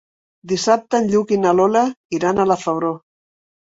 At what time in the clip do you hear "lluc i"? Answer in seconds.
1.11-1.39